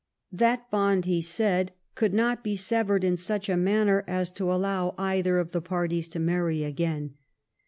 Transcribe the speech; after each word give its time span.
That 0.31 0.71
bond, 0.71 1.05
he 1.05 1.21
said, 1.21 1.73
could 1.93 2.11
not 2.11 2.43
be 2.43 2.55
severed 2.55 3.03
in 3.03 3.17
such 3.17 3.47
a 3.49 3.55
manner 3.55 4.03
as 4.07 4.31
to 4.31 4.51
allow 4.51 4.95
either 4.97 5.37
of 5.37 5.51
the 5.51 5.61
parties 5.61 6.09
to 6.09 6.19
marry 6.19 6.63
again. 6.63 7.13